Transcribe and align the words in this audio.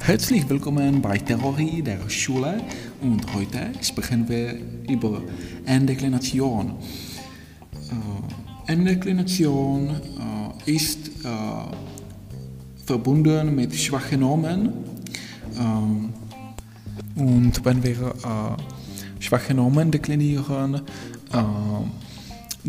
Herzlich 0.00 0.48
willkommen 0.48 1.02
bei 1.02 1.18
Theorie 1.18 1.82
der 1.82 2.08
Schule 2.08 2.62
und 3.02 3.34
heute 3.34 3.70
sprechen 3.82 4.28
wir 4.28 4.54
über 4.88 5.22
Endeklination. 5.66 6.76
Äh, 8.66 8.72
Endeklination 8.72 9.90
äh, 10.66 10.72
ist 10.72 11.08
äh, 11.08 11.18
verbunden 12.84 13.54
mit 13.54 13.74
schwachen 13.74 14.20
Nomen 14.20 14.72
äh, 15.56 17.20
und 17.20 17.64
wenn 17.64 17.82
wir 17.82 17.96
äh, 18.00 19.22
schwache 19.22 19.52
Nomen 19.54 19.90
deklinieren, 19.90 20.74
äh, 21.32 22.07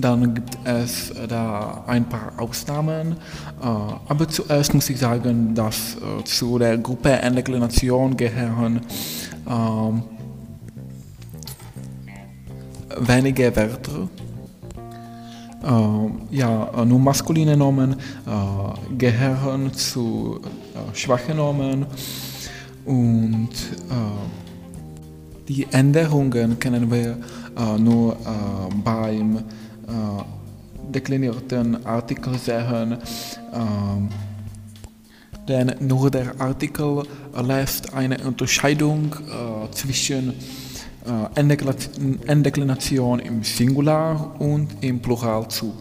dann 0.01 0.33
gibt 0.33 0.57
es 0.63 1.13
da 1.27 1.83
ein 1.87 2.07
paar 2.07 2.33
Ausnahmen. 2.37 3.13
Äh, 3.61 3.65
aber 3.65 4.27
zuerst 4.27 4.73
muss 4.73 4.89
ich 4.89 4.99
sagen, 4.99 5.53
dass 5.55 5.95
äh, 5.95 6.23
zu 6.23 6.57
der 6.57 6.77
Gruppe 6.77 7.11
Endeklination 7.11 8.15
gehören 8.15 8.81
ähm, 9.47 10.03
wenige 12.97 13.55
Wörter. 13.55 14.09
Äh, 15.63 16.35
ja, 16.35 16.85
nur 16.85 16.99
maskuline 16.99 17.57
Nomen 17.57 17.93
äh, 17.93 18.95
gehören 18.97 19.73
zu 19.73 20.39
äh, 20.43 20.95
schwachen 20.95 21.37
Nomen 21.37 21.85
und 22.85 23.49
äh, 23.49 23.93
die 25.47 25.67
Änderungen 25.71 26.59
können 26.59 26.91
wir 26.91 27.17
nur 27.79 28.15
beim 28.85 29.43
deklinierten 30.93 31.85
Artikel 31.85 32.37
sehen, 32.37 32.97
denn 35.47 35.75
nur 35.79 36.11
der 36.11 36.39
Artikel 36.39 37.03
lässt 37.41 37.93
eine 37.93 38.19
Unterscheidung 38.19 39.13
äh, 39.13 39.71
zwischen 39.71 40.33
äh, 41.05 41.39
Endeklination 42.27 43.19
im 43.19 43.43
Singular 43.43 44.39
und 44.39 44.67
im 44.81 45.01
Plural 45.01 45.47
zu. 45.47 45.73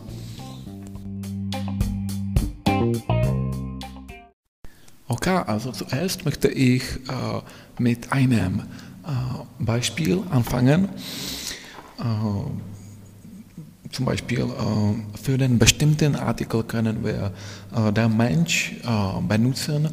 Okay, 5.06 5.42
also 5.46 5.72
zuerst 5.72 6.24
möchte 6.24 6.48
ich 6.48 6.82
äh, 6.82 7.42
mit 7.78 8.12
einem 8.12 8.60
äh, 8.60 8.64
Beispiel 9.58 10.22
anfangen. 10.30 10.88
Äh, 11.98 12.77
zum 13.92 14.04
Beispiel 14.04 14.40
äh, 14.40 15.18
für 15.18 15.38
den 15.38 15.58
bestimmten 15.58 16.16
Artikel 16.16 16.62
können 16.64 17.04
wir 17.04 17.32
äh, 17.74 17.92
der 17.92 18.08
Mensch 18.08 18.74
äh, 18.84 19.20
benutzen 19.22 19.88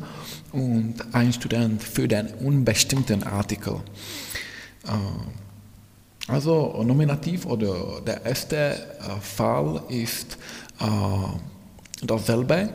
und 0.52 0.96
ein 1.14 1.34
Student 1.34 1.82
für 1.82 2.08
den 2.08 2.28
unbestimmten 2.28 3.23
Artikel. 3.23 3.76
Äh, 4.86 6.32
also 6.32 6.82
Nominativ 6.84 7.46
oder 7.46 8.02
der 8.06 8.26
erste 8.26 8.58
äh, 8.58 8.76
Fall 9.22 9.82
ist 9.90 10.38
äh, 10.80 10.86
dasselbe, 12.06 12.70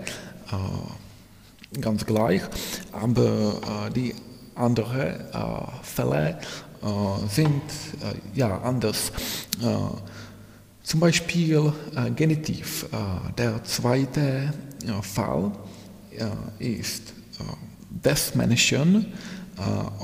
ganz 1.81 2.05
gleich, 2.05 2.43
aber 2.91 3.89
die 3.95 4.13
anderen 4.57 5.15
Fälle 5.83 6.41
sind 7.29 7.63
ja 8.35 8.59
anders. 8.59 9.13
Zum 10.83 11.01
Beispiel 11.01 11.73
äh, 11.95 12.11
Genitiv. 12.11 12.87
Äh, 12.91 13.33
der 13.37 13.63
zweite 13.65 14.21
äh, 14.87 15.03
Fall 15.03 15.53
ist 16.59 17.15
des 17.89 18.35
Menschen 18.35 19.07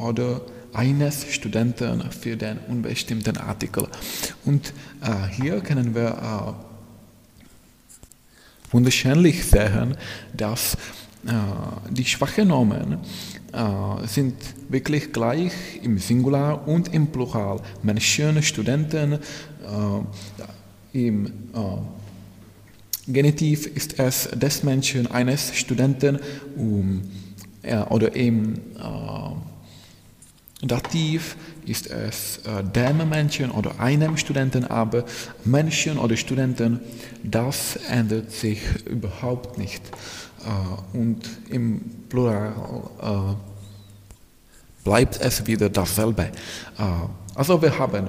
oder 0.00 0.40
eines 0.72 1.26
Studenten 1.30 2.10
für 2.10 2.36
den 2.36 2.58
unbestimmten 2.68 3.36
Artikel. 3.36 3.86
Und 4.46 4.72
hier 5.32 5.60
können 5.60 5.94
wir 5.94 6.54
wunderschönlich 8.70 9.44
sehen, 9.44 9.94
dass 10.32 10.78
die 11.90 12.04
schwachen 12.06 12.48
Nomen 12.48 12.98
sind 14.06 14.36
wirklich 14.70 15.12
gleich 15.12 15.52
im 15.82 15.98
Singular 15.98 16.66
und 16.66 16.94
im 16.94 17.08
Plural. 17.08 17.60
Menschen, 17.82 18.42
Studenten, 18.42 19.18
im 20.96 21.26
äh, 21.26 21.30
Genitiv 23.08 23.66
ist 23.66 24.00
es 24.00 24.28
des 24.30 24.64
Menschen, 24.64 25.06
eines 25.06 25.54
Studenten 25.54 26.18
um, 26.56 27.02
äh, 27.62 27.76
oder 27.82 28.16
im 28.16 28.54
äh, 28.54 28.56
Dativ 30.66 31.36
ist 31.66 31.88
es 31.88 32.38
äh, 32.38 32.64
dem 32.64 33.08
Menschen 33.08 33.50
oder 33.52 33.78
einem 33.78 34.16
Studenten, 34.16 34.64
aber 34.64 35.04
Menschen 35.44 35.98
oder 35.98 36.16
Studenten, 36.16 36.80
das 37.22 37.76
ändert 37.88 38.32
sich 38.32 38.60
überhaupt 38.86 39.56
nicht. 39.58 39.82
Äh, 40.44 40.96
und 40.96 41.20
im 41.50 41.80
Plural 42.08 42.54
äh, 43.02 43.34
bleibt 44.82 45.20
es 45.20 45.46
wieder 45.46 45.68
dasselbe. 45.68 46.30
Also 47.34 47.60
wir 47.60 47.76
haben 47.76 48.08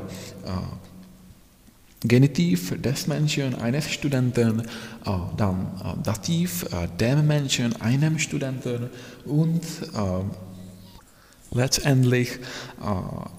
Genitiv 2.01 2.79
des 2.79 3.07
Menschen, 3.07 3.55
eines 3.55 3.89
Studenten, 3.91 4.59
äh, 4.59 4.63
dann 5.35 5.67
äh, 5.83 6.03
Dativ 6.03 6.63
äh, 6.65 6.87
dem 6.99 7.25
Menschen, 7.25 7.75
einem 7.81 8.19
Studenten 8.19 8.89
und 9.25 9.63
letztendlich 11.51 12.39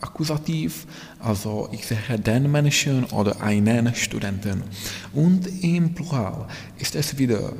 Akkusativ, 0.00 0.86
also 1.20 1.68
ich 1.72 1.86
sehe 1.86 2.18
den 2.18 2.50
Menschen 2.50 3.04
oder 3.04 3.40
einen 3.42 3.94
Studenten. 3.94 4.64
Und 5.12 5.46
im 5.62 5.94
Plural 5.94 6.48
ist 6.78 6.96
es 6.96 7.18
wieder 7.18 7.52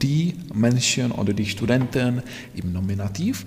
die 0.00 0.34
Menschen 0.54 1.12
oder 1.12 1.34
die 1.34 1.46
Studenten 1.46 2.22
im 2.54 2.72
Nominativ 2.72 3.44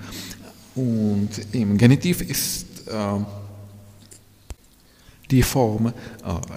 und 0.76 1.30
im 1.52 1.78
Genitiv 1.78 2.22
ist 2.22 2.68
die 5.34 5.42
Form 5.42 5.88
äh, 5.88 5.92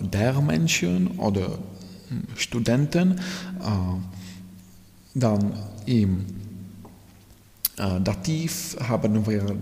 der 0.02 0.34
Menschen 0.42 1.18
oder 1.18 1.46
hm, 2.08 2.24
Studenten, 2.36 3.12
äh, 3.12 3.18
dann 5.14 5.54
im 5.86 6.26
äh, 7.78 8.00
Dativ 8.02 8.76
haben 8.86 9.26
wir 9.26 9.56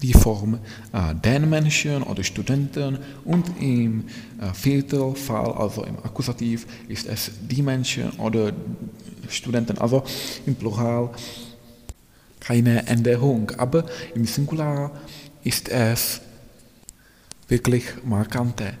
die 0.00 0.12
Form 0.12 0.60
den 1.24 1.50
Menschen 1.50 2.04
oder 2.04 2.22
Studenten 2.22 2.98
und 3.24 3.50
im 3.60 4.04
äh, 4.40 4.54
vierten 4.54 5.16
Fall, 5.16 5.50
also 5.50 5.82
im 5.82 5.96
Akkusativ, 5.98 6.68
ist 6.86 7.08
es 7.08 7.32
die 7.50 7.62
Menschen 7.62 8.10
oder 8.12 8.52
Studenten, 9.28 9.76
also 9.78 10.04
im 10.46 10.54
Plural 10.54 11.10
keine 12.48 12.86
Änderung. 12.86 13.52
Aber 13.58 13.84
im 14.14 14.24
Singular 14.24 14.90
ist 15.44 15.68
es 15.68 16.20
wirklich 17.46 17.84
markante. 18.04 18.72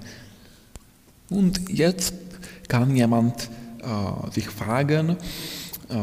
Und 1.28 1.68
jetzt 1.68 2.14
kann 2.66 2.96
jemand 2.96 3.50
äh, 3.82 4.30
sich 4.32 4.48
fragen, 4.48 5.10
äh, 5.10 5.94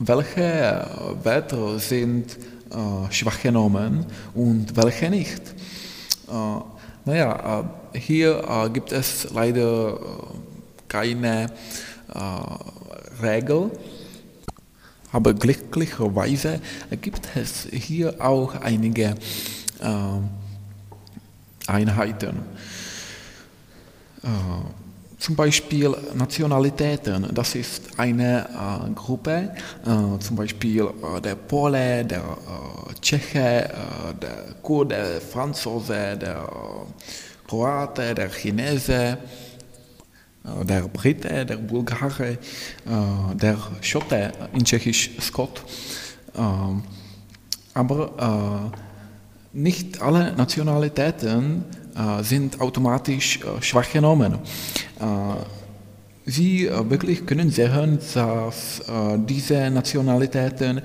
welche 0.00 0.90
Wörter 1.22 1.78
sind 1.78 2.36
äh, 2.36 3.12
schwache 3.12 3.52
Nomen 3.52 4.06
und 4.34 4.76
welche 4.76 5.08
nicht. 5.08 5.42
Äh, 6.28 6.60
naja, 7.04 7.70
äh, 7.92 7.98
hier 7.98 8.42
äh, 8.42 8.70
gibt 8.70 8.90
es 8.90 9.28
leider 9.32 9.94
äh, 9.94 9.98
keine 10.88 11.50
Regel. 13.20 13.70
Aber 15.12 15.34
glücklicherweise 15.34 16.60
gibt 17.00 17.28
es 17.36 17.68
hier 17.70 18.14
auch 18.20 18.54
einige 18.60 19.14
äh, 19.80 20.20
Einheiten. 21.66 22.42
Äh, 24.22 24.28
zum 25.18 25.34
Beispiel 25.34 25.94
Nationalitäten, 26.14 27.26
das 27.32 27.54
ist 27.54 27.98
eine 27.98 28.46
äh, 28.48 28.90
Gruppe, 28.90 29.50
äh, 29.84 30.18
zum 30.20 30.36
Beispiel 30.36 30.82
äh, 30.82 31.20
der 31.22 31.34
Pole, 31.36 32.04
der 32.04 32.18
äh, 32.18 32.94
Tscheche, 33.00 33.70
der 34.20 34.54
Kurde, 34.62 34.94
der 34.94 35.20
Franzose, 35.20 36.18
der 36.20 36.46
Kroate, 37.48 38.14
der 38.14 38.28
Chinese, 38.28 39.18
der 40.64 40.82
Brite, 40.82 41.44
der 41.44 41.56
Bulgare, 41.56 42.32
äh, 42.32 42.38
der 43.34 43.58
Schotte, 43.80 44.32
in 44.52 44.64
Tschechisch 44.64 45.10
Scott. 45.20 45.62
Aber 47.74 48.72
äh, 49.54 49.58
nicht 49.58 50.00
alle 50.02 50.32
Nationalitäten 50.32 51.64
sind 52.20 52.60
automatisch 52.60 53.40
schwache 53.62 54.02
Nomen. 54.02 54.38
Sie 56.26 56.68
wirklich 56.68 57.24
können 57.24 57.50
sehen, 57.50 57.98
dass 58.12 58.82
diese 59.26 59.70
Nationalitäten 59.70 60.82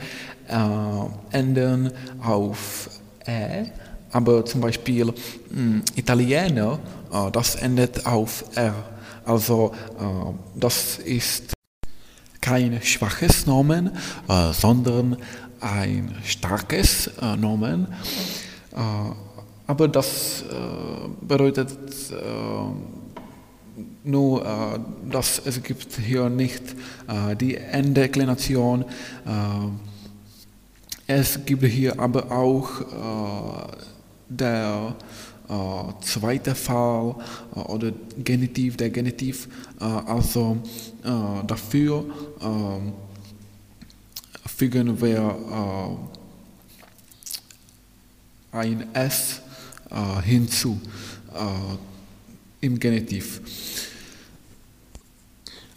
enden 1.32 1.92
auf 2.24 2.90
E, 3.28 3.66
aber 4.14 4.46
zum 4.46 4.62
Beispiel 4.62 5.14
hm, 5.54 5.82
Italiener, 5.96 6.80
das 7.34 7.56
endet 7.56 8.06
auf 8.06 8.46
R. 8.56 8.74
Also 9.32 9.74
das 10.56 11.00
ist 11.00 11.54
kein 12.42 12.82
schwaches 12.82 13.46
Nomen, 13.46 13.92
sondern 14.52 15.18
ein 15.62 16.16
starkes 16.26 17.08
äh, 17.22 17.38
Nomen. 17.38 17.88
Äh, 18.74 18.78
aber 19.68 19.88
das 19.88 20.42
äh, 20.42 20.46
bedeutet 21.22 21.72
äh, 21.72 22.16
nur, 24.04 24.46
äh, 24.46 24.80
dass 25.10 25.42
es 25.46 25.64
gibt 25.64 25.94
hier 25.94 26.30
nicht 26.30 26.76
äh, 27.08 27.36
die 27.36 27.56
Enddeklination. 27.56 28.86
es 31.08 31.40
gibt 31.46 31.64
hier 31.66 32.00
aber 32.00 32.32
auch 32.32 32.70
der 34.30 34.96
zweite 36.02 36.56
Fall 36.56 37.16
oder 37.54 37.92
Genitiv, 38.24 38.78
der 38.78 38.90
Genitiv, 38.90 39.50
also 39.80 40.58
dafür 41.46 42.06
fügen 44.62 45.02
wir 45.02 45.98
äh, 48.54 48.58
ein 48.58 48.94
S 48.94 49.42
äh, 49.90 50.22
hinzu 50.22 50.80
äh, 51.34 52.66
im 52.66 52.78
Genitiv. 52.78 53.42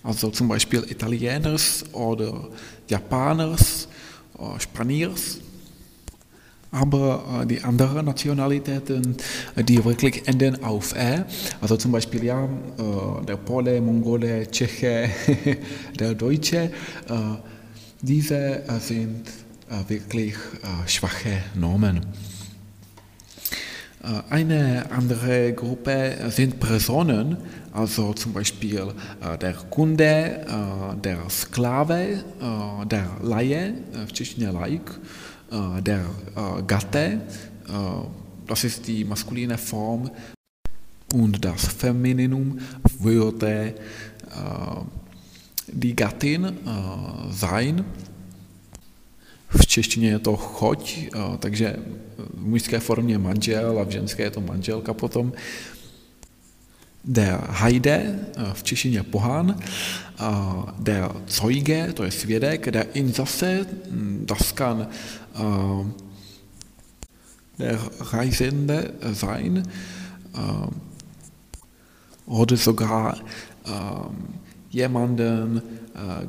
Also 0.03 0.29
zum 0.29 0.49
Beispiel 0.49 0.85
Italieners 0.91 1.85
oder 1.93 2.49
Japaners, 2.87 3.89
äh, 4.39 4.61
Spaniers. 4.61 5.39
Aber 6.75 7.43
äh, 7.43 7.47
die 7.47 7.63
anderen 7.63 8.07
Nationalitäten, 8.07 9.17
die 9.57 9.85
wirklich 9.85 10.27
enden 10.27 10.63
auf 10.65 10.95
E, 10.97 11.25
also 11.61 11.77
zum 11.77 11.93
Beispiel 11.93 12.25
ja, 12.25 12.45
äh, 12.45 13.25
der 13.27 13.37
Pole, 13.37 13.81
Mongole, 13.81 14.51
Tscheche, 14.51 15.09
der 15.99 16.15
Deutsche, 16.15 16.71
diese 18.05 18.69
äh, 18.69 18.81
sind 18.81 19.29
äh, 19.71 19.89
wirklich 19.89 20.35
äh, 20.35 20.89
schwache 20.89 21.43
Normen. 21.55 22.01
Eine 24.29 24.85
andere 24.91 25.55
Gruppe 25.55 26.15
sind 26.29 26.61
Personen, 26.61 27.39
also 27.73 28.13
zum 28.13 28.35
Beispiel 28.35 28.93
der 29.41 29.55
Kunde, 29.71 30.45
der 31.03 31.31
Sklave, 31.31 32.23
der 32.85 33.07
Laie, 33.23 33.73
v 34.07 34.13
Češtině 34.13 34.51
Laik, 35.51 35.85
der 35.85 36.05
Gatte, 36.67 37.21
das 38.47 38.65
ist 38.65 38.87
die 38.87 39.05
maskuline 39.05 39.59
Form, 39.59 40.11
und 41.13 41.45
das 41.45 41.67
Femininum 41.67 42.59
würde 42.99 43.75
die 45.69 45.95
Gattin 45.95 46.59
sein. 47.31 47.85
V 49.49 49.67
češtině 49.67 50.09
je 50.09 50.19
to 50.19 50.37
choď, 50.37 51.09
takže 51.39 51.77
v 52.19 52.47
mužské 52.47 52.81
formě 52.81 53.19
manžel 53.19 53.79
a 53.79 53.85
v 53.85 53.91
ženské 53.91 54.23
je 54.23 54.31
to 54.31 54.41
manželka 54.41 54.95
potom. 54.95 55.33
Der 57.07 57.41
Heide, 57.49 58.19
v 58.53 58.63
češtině 58.63 59.03
pohán, 59.03 59.59
der 60.79 61.13
Zeuge, 61.29 61.93
to 61.93 62.05
je 62.05 62.11
svědek, 62.11 62.71
der 62.71 62.87
Insasse, 62.95 63.67
das 64.25 64.53
kann 64.53 64.89
der 67.59 67.79
Reisende 68.13 68.91
sein, 69.13 69.63
oder 72.27 72.57
sogar 72.57 73.19
jemanden, 74.71 75.63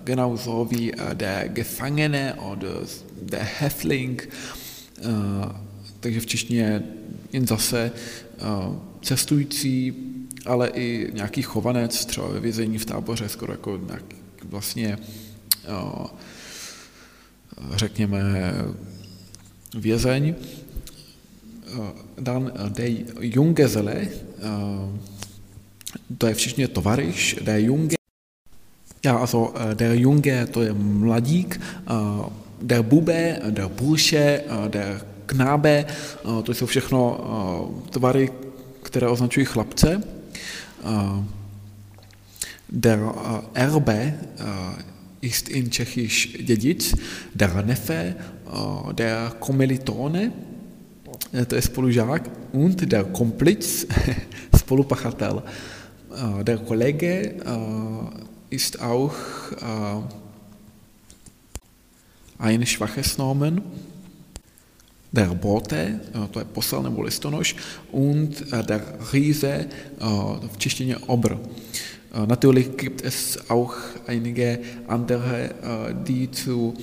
genauso 0.04 0.72
wie 0.72 0.92
der 1.14 1.50
Gefangene 1.50 2.36
oder 2.36 2.86
der 3.22 3.48
Häftling, 3.60 4.30
takže 6.00 6.20
v 6.20 6.26
češtině 6.26 6.84
zase 7.46 7.92
cestující, 9.02 9.94
ale 10.46 10.70
i 10.70 11.12
nějaký 11.14 11.42
chovanec, 11.42 12.06
třeba 12.06 12.28
ve 12.28 12.40
vězení 12.40 12.78
v 12.78 12.86
táboře, 12.86 13.30
skoro 13.30 13.54
jako 13.54 13.80
nějaký 13.88 14.16
vlastně 14.44 14.98
řekněme 17.76 18.22
vězeň. 19.76 20.36
Dan 22.20 22.52
der 22.70 22.90
Junggeselle, 23.20 24.08
to 26.18 26.28
je 26.28 26.34
v 26.34 26.38
češtině 26.38 26.68
tovaryš, 26.68 27.36
der 27.42 27.60
Junge 27.60 27.96
Ja, 29.06 29.18
also 29.18 29.54
der 29.74 29.94
Junge, 29.94 30.46
to 30.46 30.62
je 30.62 30.74
mladík, 30.74 31.62
der 32.62 32.82
Bube, 32.82 33.40
der 33.50 33.68
Bursche, 33.70 34.44
der 34.68 35.06
Knabe, 35.26 35.86
äh, 35.86 36.44
to 36.44 36.54
jsou 36.54 36.66
všechno 36.66 37.20
tvary, 37.90 38.30
které 38.84 39.08
označují 39.08 39.46
chlapce. 39.46 40.15
Äh, 40.86 41.22
der 42.68 42.98
äh, 43.54 43.60
Erbe 43.60 43.94
äh, 43.94 44.14
ist 45.22 45.50
in 45.50 45.72
Tschechisch 45.72 46.34
dědic, 46.46 46.94
der 47.34 47.64
Neffe, 47.64 48.16
der 48.96 49.34
Kommilitone, 49.40 50.32
to 51.50 51.56
je 51.56 51.62
spolužák, 51.62 52.30
und 52.54 52.92
der 52.92 53.06
Kompliz, 53.06 53.88
spolupachatel. 54.56 55.42
Der 56.44 56.58
Kollege, 56.60 57.36
ist 58.52 58.80
auch 58.80 59.16
ein 62.38 62.66
schwaches 62.68 63.18
Nomen. 63.18 63.64
Der 65.16 65.32
Bote, 65.32 66.00
to 66.32 66.40
je 66.40 66.46
posel 66.46 66.84
nebo 66.84 67.02
listonoš, 67.02 67.56
und 67.92 68.52
der 68.52 68.84
Riese, 69.14 69.66
v 70.48 70.58
češtině 70.58 70.98
obr. 70.98 71.40
Natürlich 72.26 72.76
gibt 72.76 73.02
es 73.06 73.38
auch 73.50 73.76
einige 74.08 74.60
andere, 74.88 75.50
die 76.04 76.28
zu 76.28 76.74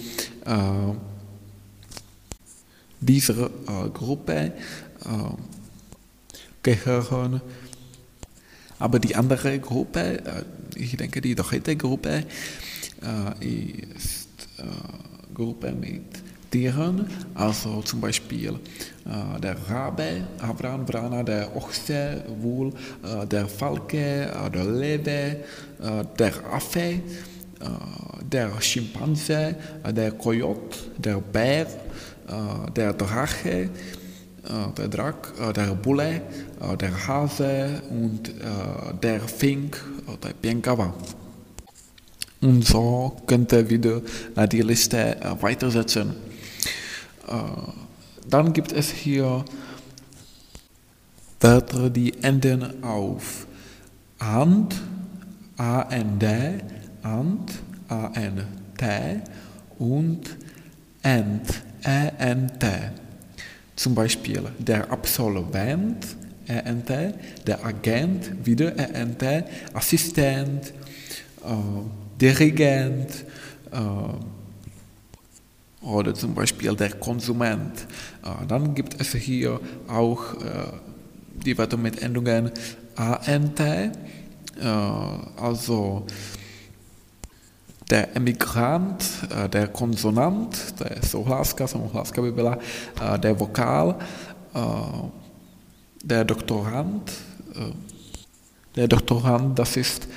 dieser 3.00 3.50
Gruppe 3.92 4.52
gehören. 6.62 7.40
Aber 8.78 8.98
die 8.98 9.14
andere 9.14 9.58
Gruppe, 9.58 10.22
ich 10.76 10.96
denke, 10.96 11.20
die 11.20 11.34
dritte 11.34 11.76
Gruppe 11.76 12.24
ist 13.40 14.28
Gruppe 15.34 15.72
mit 15.72 16.22
Tieren, 16.52 17.08
also 17.34 17.80
zum 17.82 18.00
Beispiel 18.00 18.54
der 19.42 19.56
Rabe, 19.68 20.28
Avran, 20.38 20.86
Vrana, 20.86 21.22
der 21.22 21.56
Ochse, 21.56 22.22
Wohl, 22.40 22.72
der 23.28 23.48
Falke, 23.48 24.30
der 24.54 24.64
Löwe, 24.64 25.36
der 26.18 26.32
Affe, 26.52 27.00
der 28.30 28.60
Schimpanse, 28.60 29.56
der 29.90 30.12
Kojote, 30.12 30.78
der 30.98 31.20
Bär, 31.20 31.66
der 32.76 32.92
Drache, 32.92 33.70
der 34.76 34.88
Drack, 34.88 35.32
der 35.56 35.74
Bulle, 35.74 36.20
der 36.78 37.08
Hase 37.08 37.82
und 37.88 38.30
der 39.02 39.20
Fink, 39.20 39.82
der 40.22 40.34
Piankava. 40.34 40.92
Und 42.42 42.64
so 42.66 43.16
könnt 43.26 43.52
ihr 43.52 43.70
wieder 43.70 44.02
die 44.50 44.62
Liste 44.62 45.16
weitersetzen. 45.40 46.30
Dann 48.28 48.52
gibt 48.52 48.72
es 48.72 48.90
hier 48.90 49.44
Wörter, 51.40 51.90
die 51.90 52.22
enden 52.22 52.84
auf 52.84 53.46
and, 54.18 54.74
A-N-D, 55.56 56.26
and, 57.02 57.52
A-N-T 57.88 58.86
und 59.78 60.36
ent, 61.02 61.62
E-N-T. 61.84 62.66
Zum 63.74 63.94
Beispiel 63.94 64.42
der 64.58 64.90
Absolvent, 64.90 66.16
ENT, 66.46 66.90
der 67.46 67.64
Agent, 67.64 68.46
wieder 68.46 68.76
ENT, 68.78 69.44
Assistent, 69.74 70.72
äh, 71.44 72.20
Dirigent 72.20 73.24
äh, 73.72 73.78
oder 75.82 76.14
zum 76.14 76.34
Beispiel 76.34 76.74
der 76.76 76.92
Konsument. 76.92 77.86
Äh, 78.24 78.46
dann 78.46 78.74
gibt 78.74 79.00
es 79.00 79.12
hier 79.12 79.60
auch 79.88 80.34
äh, 80.34 80.38
die 81.44 81.56
Wörter 81.58 81.76
mit 81.76 82.02
Endungen 82.02 82.50
ANT, 82.96 83.60
äh, 83.60 83.90
also 85.36 86.06
der 87.90 88.16
Emigrant, 88.16 89.04
äh, 89.30 89.48
der 89.48 89.68
Konsonant, 89.68 90.78
to 90.78 90.84
je 90.84 91.02
souhláska, 91.02 91.66
samohláska 91.66 92.22
by 92.22 92.32
byla, 92.32 92.58
der 93.16 93.40
Vokál, 93.40 93.96
äh, 94.54 94.58
der 96.04 96.24
Doktorand, 96.24 97.12
der 98.76 98.88
Doktorand, 98.88 99.58
das 99.58 99.76
ist 99.76 100.08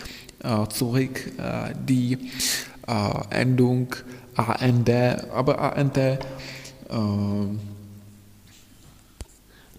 zurück 0.69 1.31
äh, 2.87 3.41
Endung 3.41 3.87
AND, 4.35 4.89
aber 5.33 5.77
AND, 5.77 6.19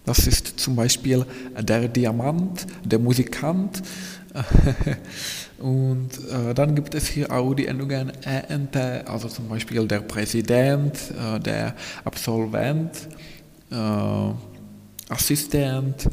das 0.05 0.27
ist 0.27 0.59
zum 0.59 0.75
Beispiel 0.75 1.25
der 1.61 1.87
Diamant, 1.87 2.65
der 2.83 2.99
Musikant, 2.99 3.81
Und 5.59 6.09
äh, 6.29 6.53
dann 6.53 6.75
gibt 6.75 6.93
es 6.93 7.07
hier 7.07 7.31
auch 7.31 7.53
die 7.53 7.65
Endungen 7.65 8.11
ENT, 8.23 8.75
also 9.07 9.27
zum 9.27 9.49
Beispiel 9.49 9.87
der 9.87 10.01
Präsident, 10.01 10.95
äh, 11.11 11.39
der 11.39 11.75
Absolvent, 12.03 13.07
äh, 13.71 13.75
Assistent, 15.09 16.09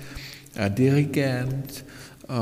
äh, 0.54 0.70
Dirigent 0.70 1.84
äh, 2.28 2.32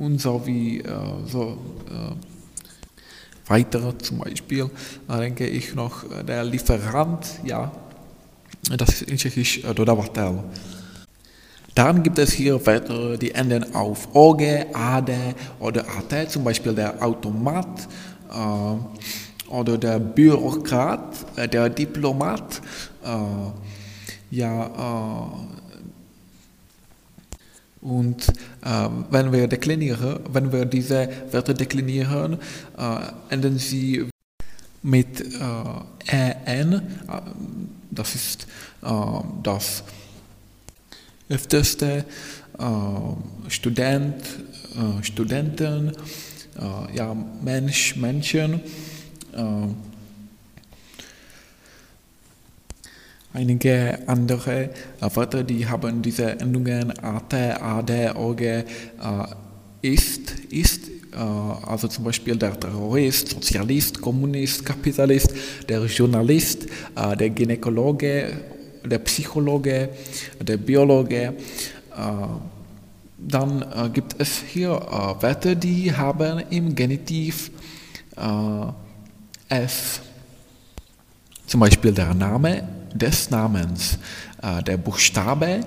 und 0.00 0.20
so 0.20 0.46
wie 0.46 0.80
äh, 0.80 0.84
so 1.26 1.58
weiter 3.48 3.98
zum 3.98 4.18
Beispiel 4.18 4.70
denke 5.08 5.46
ich 5.46 5.74
noch 5.74 6.04
der 6.26 6.44
Lieferant, 6.44 7.26
ja, 7.44 7.72
das 8.76 8.88
ist 8.88 9.02
in 9.02 9.16
Tschechisch 9.16 9.62
dodavatel. 9.62 10.44
Dann 11.78 12.02
gibt 12.02 12.18
es 12.18 12.32
hier 12.32 12.66
Wörter, 12.66 13.16
die 13.16 13.30
enden 13.30 13.72
auf 13.72 14.08
OG, 14.12 14.42
AD 14.72 15.12
oder 15.60 15.82
AT, 15.82 16.28
zum 16.28 16.42
Beispiel 16.42 16.74
der 16.74 17.00
Automat 17.00 17.86
äh, 18.32 19.48
oder 19.48 19.78
der 19.78 20.00
Bürokrat, 20.00 21.14
äh, 21.36 21.46
der 21.46 21.70
Diplomat. 21.70 22.60
Äh, 23.04 24.34
ja, 24.34 24.66
äh, 24.66 25.67
und 27.88 28.28
äh, 28.28 28.88
wenn 29.10 29.32
wir 29.32 29.48
deklinieren, 29.48 30.20
wenn 30.30 30.52
wir 30.52 30.64
diese 30.64 31.08
Wörter 31.30 31.54
deklinieren, 31.54 32.38
äh, 32.76 33.32
enden 33.34 33.58
sie 33.58 34.08
mit 34.82 35.24
EN, 36.06 36.82
das 37.90 38.14
ist 38.14 38.46
das 39.42 39.82
öfterste 41.28 42.04
äh, 42.58 43.50
Student, 43.50 44.22
äh, 44.74 45.02
Studenten, 45.02 45.92
äh, 46.58 46.96
ja, 46.96 47.14
Mensch, 47.42 47.96
Menschen. 47.96 48.60
Einige 53.38 53.98
andere 54.06 54.70
Wörter, 55.00 55.44
die 55.44 55.66
haben 55.66 56.02
diese 56.02 56.38
Endungen 56.40 56.92
AT, 56.98 57.34
AD, 57.34 58.10
OG, 58.16 58.40
äh, 58.42 58.64
ist, 59.82 60.30
ist, 60.50 60.88
äh, 61.12 61.16
also 61.16 61.88
zum 61.88 62.04
Beispiel 62.04 62.36
der 62.36 62.58
Terrorist, 62.58 63.28
Sozialist, 63.28 64.00
Kommunist, 64.00 64.64
Kapitalist, 64.64 65.32
der 65.68 65.84
Journalist, 65.86 66.66
der 66.96 67.30
Gynäkologe 67.30 68.32
der 68.84 68.98
Psychologe, 69.00 69.90
der 70.40 70.56
Biologe. 70.56 71.18
Äh, 71.18 71.34
dann 73.18 73.62
äh, 73.62 73.88
gibt 73.90 74.14
es 74.18 74.42
hier 74.46 74.70
äh, 74.70 75.22
Wörter, 75.22 75.54
die 75.54 75.92
haben 75.92 76.40
im 76.50 76.74
Genitiv 76.74 77.50
S. 79.48 80.00
Zum 81.46 81.60
Beispiel 81.60 81.92
der 81.92 82.12
Name 82.14 82.66
des 82.98 83.30
Namens, 83.30 83.98
der 84.66 84.76
Buchstabe 84.76 85.60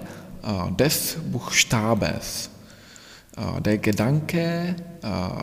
des 0.77 1.17
Buchstabes, 1.31 2.49
der 3.59 3.77
Gedanke 3.77 4.75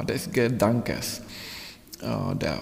des 0.07 0.30
Gedankes, 0.30 1.23
der 2.00 2.59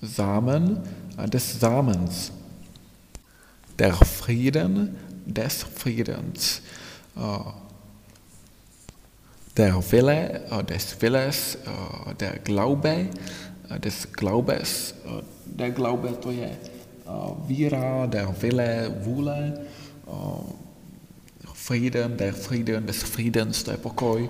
Samen 0.00 0.80
des 1.32 1.60
Samens 1.60 2.32
der 3.78 3.92
Frieden 3.94 4.96
des 5.26 5.62
Friedens, 5.62 6.62
äh, 7.16 7.20
der 9.56 9.92
Wille 9.92 10.42
äh, 10.50 10.64
des 10.64 11.00
Willens, 11.00 11.56
äh, 11.56 12.14
der 12.20 12.38
Glaube 12.40 13.08
des 13.82 14.12
Glaubens, 14.12 14.94
der 15.46 15.70
Glaube 15.70 16.20
to 16.20 16.30
je 16.30 16.48
víra, 17.46 18.06
der 18.06 18.42
Wille, 18.42 18.90
Vůle, 19.04 19.58
Frieden, 21.54 22.16
der 22.16 22.34
Frieden 22.34 22.86
des 22.86 23.02
Friedens, 23.02 23.64
der 23.64 23.76
Pokoj. 23.76 24.28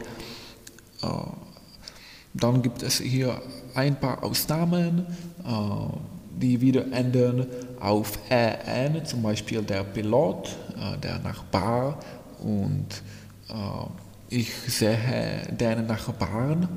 Dann 2.35 2.63
gibt 2.63 2.83
es 2.83 2.99
hier 2.99 3.41
ein 3.75 3.97
paar 3.97 4.23
Ausnahmen 4.23 5.07
die 6.37 6.61
wieder 6.61 6.93
enden 6.93 7.47
auf 7.81 8.19
EN, 8.29 9.05
zum 9.05 9.23
Beispiel 9.23 9.63
der 9.63 9.85
Pilot, 9.85 10.57
der 11.03 11.19
Nachbar 11.21 11.99
und 12.41 13.03
ich 14.29 14.53
sehe 14.67 14.99
den 15.51 15.87
Nachbarn 15.87 16.69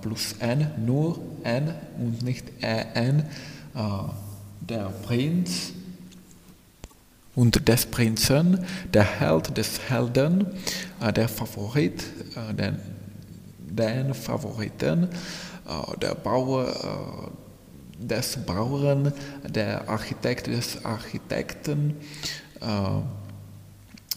plus 0.00 0.34
N, 0.38 0.70
nur 0.84 1.18
N 1.42 1.74
und 1.98 2.22
nicht 2.22 2.46
EN, 2.62 3.24
der 4.60 4.92
Prinz 5.06 5.72
und 7.34 7.68
des 7.68 7.86
Prinzen, 7.86 8.64
der 8.92 9.04
Held 9.04 9.56
des 9.56 9.80
Helden, 9.88 10.46
äh, 11.00 11.12
der 11.12 11.28
Favorit, 11.28 12.04
äh, 12.36 12.54
den, 12.54 12.78
den 13.58 14.14
Favoriten, 14.14 15.08
der 16.00 16.14
Bauer, 16.14 17.32
des 17.98 18.36
Bauern, 18.36 19.12
der 19.48 19.88
Architekt 19.88 20.46
des 20.46 20.84
Architekten, 20.84 21.96
äh, 22.60 22.66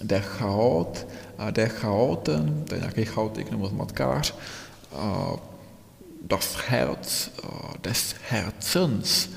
der 0.02 0.22
Chaot, 0.22 1.06
äh, 1.38 1.52
der 1.52 1.70
Chaoten, 1.70 2.66
der 2.66 3.06
chaotik 3.06 3.48
zmatkář, 3.48 4.34
äh, 4.92 5.38
das 6.28 6.70
Herz 6.70 7.32
äh, 7.42 7.80
des 7.80 8.16
Herzens. 8.30 9.30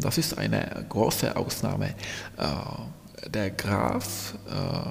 Das 0.00 0.18
ist 0.18 0.38
eine 0.38 0.86
große 0.88 1.36
Ausnahme. 1.36 1.94
Äh, 2.36 3.28
der 3.28 3.50
Graf 3.50 4.34
äh, 4.46 4.90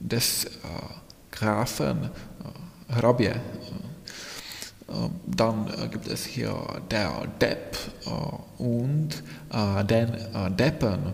des 0.00 0.46
Grafen, 1.30 2.10
Hrabě, 2.88 3.40
dann 5.26 5.68
äh, 5.68 5.88
gibt 5.88 6.08
es 6.08 6.24
hier 6.24 6.54
der 6.90 7.10
Depp 7.40 7.76
äh, 8.06 8.62
und 8.62 9.22
äh, 9.52 9.84
den 9.84 10.12
Deppen. 10.56 11.12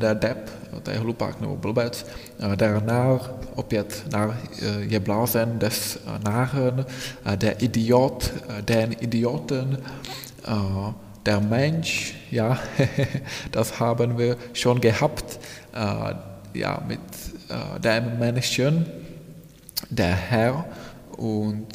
Der 0.00 0.14
Depp, 0.14 0.50
to 0.84 0.90
je 0.90 0.98
hlupák 0.98 1.40
nebo 1.40 1.56
blbec, 1.56 2.06
der 2.56 2.82
Narr, 2.82 3.20
opět 3.54 4.06
Narr 4.12 4.36
je 4.78 5.00
blázen 5.00 5.58
des 5.58 5.98
Narren, 6.24 6.86
der 7.36 7.62
Idiot, 7.62 8.32
den 8.60 8.92
Idioten, 8.92 9.78
der 11.24 11.40
Mensch, 11.40 12.14
ja, 12.30 12.58
das 13.52 13.80
haben 13.80 14.18
wir 14.18 14.36
schon 14.52 14.80
gehabt, 14.80 15.38
ja, 16.52 16.82
mit 16.86 17.00
dem 17.82 18.18
Menschen, 18.18 18.86
der 19.90 20.14
Herr 20.14 20.64
und 21.16 21.68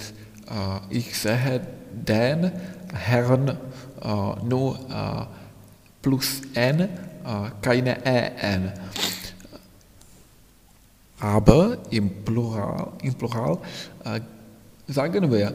äh, 0.49 0.95
ich 0.97 1.17
sehe 1.17 1.61
den 1.91 2.51
Herrn 2.93 3.49
äh, 3.49 4.45
nur 4.45 4.75
äh, 4.75 5.25
plus 6.01 6.41
N, 6.53 6.89
keine 7.61 8.03
EN. 8.05 8.71
Aber 11.19 11.77
im 11.91 12.23
Plural, 12.23 12.93
im 13.03 13.13
Plural 13.13 13.57
sagen 14.87 15.29
wir 15.29 15.53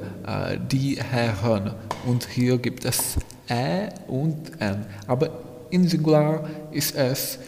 die 0.71 1.01
Herren 1.03 1.73
und 2.05 2.29
hier 2.29 2.59
gibt 2.59 2.85
es 2.85 3.17
E 3.49 3.89
und 4.07 4.61
N. 4.61 4.87
Aber 5.07 5.31
in 5.71 5.89
Singular 5.89 6.49
ist 6.71 6.95
es 6.95 7.39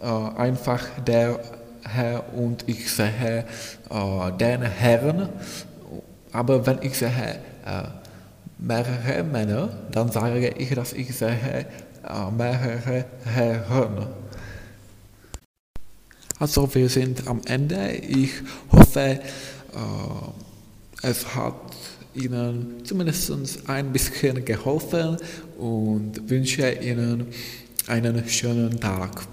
einfach 0.00 0.82
der 1.06 1.38
Herr 1.84 2.24
und 2.34 2.68
ich 2.68 2.90
sehe 2.90 3.44
den 4.38 4.62
Herrn 4.62 5.28
aber 6.32 6.66
wenn 6.66 6.78
ich 6.82 6.96
sehe 6.96 7.38
äh, 7.66 7.82
mehrere 8.58 9.22
Männer, 9.22 9.68
dann 9.92 10.10
sage 10.10 10.48
ich, 10.48 10.74
dass 10.74 10.94
ich 10.94 11.14
sehe 11.14 11.66
äh, 12.08 12.30
mehrere 12.30 13.04
Herren. 13.24 14.06
Also 16.38 16.74
wir 16.74 16.88
sind 16.88 17.28
am 17.28 17.42
Ende. 17.44 17.92
Ich 17.92 18.30
hoffe, 18.72 19.00
äh, 19.00 19.20
es 21.02 21.34
hat 21.34 21.54
Ihnen 22.14 22.84
zumindest 22.84 23.32
ein 23.66 23.92
bisschen 23.92 24.44
geholfen 24.44 25.16
und 25.58 26.28
wünsche 26.28 26.70
Ihnen 26.70 27.26
einen 27.86 28.28
schönen 28.28 28.78
Tag. 28.78 29.26